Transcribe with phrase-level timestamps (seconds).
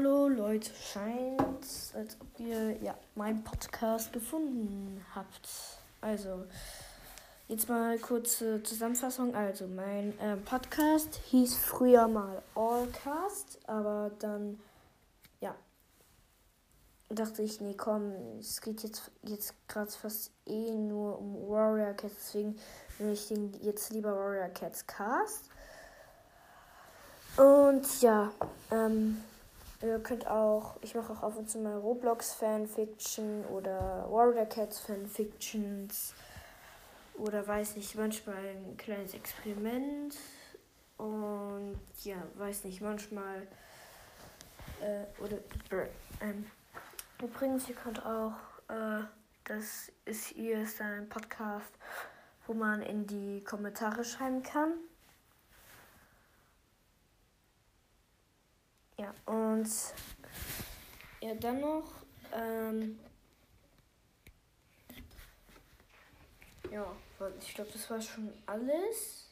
[0.00, 1.62] Hallo Leute, scheint,
[1.94, 5.46] als ob ihr ja meinen Podcast gefunden habt.
[6.00, 6.46] Also,
[7.48, 9.34] jetzt mal kurze Zusammenfassung.
[9.34, 14.58] Also, mein äh, Podcast hieß früher mal Allcast, aber dann,
[15.42, 15.54] ja,
[17.10, 22.14] dachte ich, nee, komm, es geht jetzt, jetzt gerade fast eh nur um Warrior Cats,
[22.16, 22.58] deswegen
[22.98, 25.50] nenne ich den jetzt lieber Warrior Cats Cast.
[27.36, 28.32] Und ja,
[28.70, 29.22] ähm,
[29.82, 34.80] Ihr könnt auch, ich mache auch auf und zu mal Roblox Fanfiction oder Warrior Cats
[34.80, 36.14] Fanfictions
[37.14, 40.16] oder weiß nicht, manchmal ein kleines Experiment
[40.98, 43.46] und ja, weiß nicht, manchmal
[44.80, 45.38] äh, oder
[46.20, 46.46] ähm,
[47.22, 48.34] übrigens, ihr könnt auch,
[48.68, 49.02] äh,
[49.44, 51.72] das ist hier ist ein Podcast,
[52.46, 54.74] wo man in die Kommentare schreiben kann.
[59.00, 59.66] Ja, und
[61.22, 61.90] ja, dann noch,
[62.34, 63.00] ähm,
[66.70, 66.84] ja,
[67.40, 69.30] ich glaube, das war schon alles.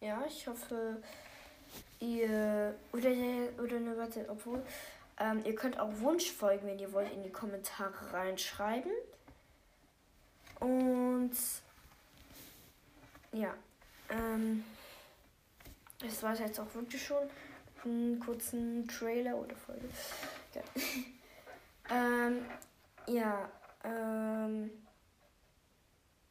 [0.00, 1.00] Ja, ich hoffe,
[2.00, 3.10] ihr, oder,
[3.62, 4.60] oder ne, warte, obwohl,
[5.20, 8.90] ähm, ihr könnt auch Wunschfolgen, wenn ihr wollt, in die Kommentare reinschreiben.
[10.58, 11.36] Und,
[13.30, 13.54] ja,
[14.08, 14.64] ähm,
[16.00, 17.30] das war es jetzt auch wirklich schon
[17.84, 19.88] einen kurzen Trailer oder Folge.
[20.54, 20.62] Ja,
[21.90, 22.44] ähm,
[23.06, 23.48] ja
[23.84, 24.70] ähm,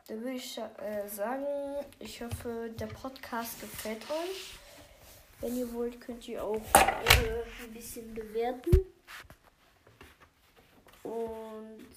[0.07, 1.45] da würde ich äh, sagen,
[1.99, 4.57] ich hoffe, der Podcast gefällt euch.
[5.39, 8.71] Wenn ihr wollt, könnt ihr auch äh, ein bisschen bewerten.
[11.03, 11.87] Und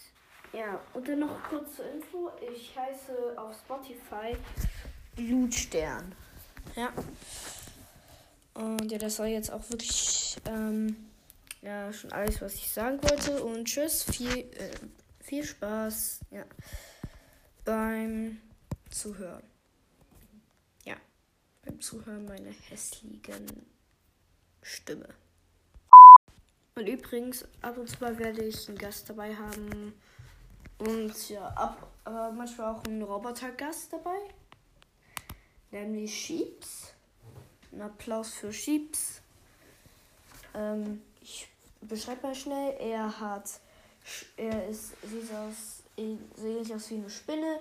[0.53, 2.31] ja, und dann noch kurz zur Info.
[2.55, 4.37] Ich heiße auf Spotify
[5.16, 6.14] Blutstern.
[6.77, 6.92] Ja.
[8.55, 11.08] Und ja, das war jetzt auch wirklich ähm,
[11.62, 13.42] ja, schon alles, was ich sagen wollte.
[13.42, 14.70] Und tschüss, viel, äh,
[15.20, 16.44] viel Spaß ja,
[17.65, 18.41] beim
[18.91, 19.44] Zuhören.
[20.84, 20.97] Ja,
[21.62, 23.47] beim Zuhören meiner hässlichen
[24.60, 25.09] Stimme.
[26.75, 29.94] Und übrigens, ab und zu mal werde ich einen Gast dabei haben.
[30.78, 34.19] Und ja, ab, aber manchmal auch einen Roboter-Gast dabei.
[35.71, 36.94] Nämlich Sheeps.
[37.72, 39.21] Ein Applaus für Sheeps.
[40.55, 41.49] Ähm, ich
[41.81, 42.77] beschreibe mal schnell.
[42.78, 43.49] Er hat,
[44.37, 47.60] er ist, sieht aus, sieht aus wie eine Spinne,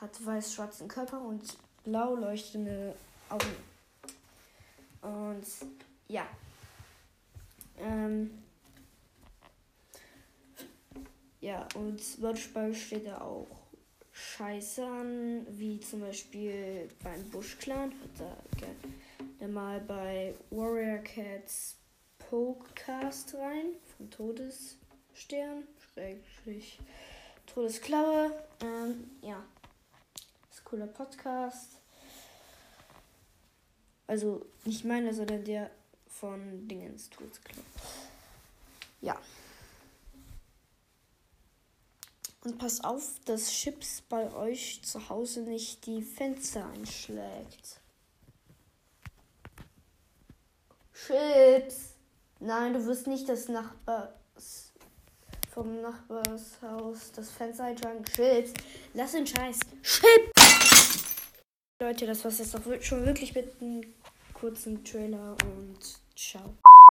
[0.00, 1.42] hat weiß-schwarzen Körper und
[1.84, 2.94] blau leuchtende
[3.30, 3.56] Augen.
[5.02, 5.46] Und
[6.08, 6.26] ja.
[7.78, 8.42] Ähm,
[11.40, 13.46] ja, und manchmal steht er auch
[14.36, 17.90] Scheiße an, wie zum Beispiel beim Bush Clan.
[17.90, 18.36] Hat er
[19.38, 21.76] dann mal bei Warrior Cats
[22.18, 26.78] Podcast rein von Todesstern, Schrägstrich
[27.46, 28.30] Todesklaue.
[28.60, 29.42] Ähm, ja,
[30.50, 31.78] ist ein cooler Podcast.
[34.06, 35.70] Also nicht meiner, sondern der
[36.08, 37.64] von Dingens Todesklaue.
[39.00, 39.18] Ja.
[42.46, 47.80] Und pass auf, dass Chips bei euch zu Hause nicht die Fenster einschlägt.
[50.94, 51.96] Chips.
[52.38, 54.72] Nein, du wirst nicht das Nachbars
[55.52, 58.04] vom Nachbarshaus das Fenster einschlagen.
[58.04, 58.52] Chips.
[58.94, 59.58] Lass den Scheiß.
[59.82, 61.02] Chips.
[61.80, 63.92] Leute, das war's jetzt auch schon wirklich mit einem
[64.32, 65.80] kurzen Trailer und
[66.14, 66.54] ciao.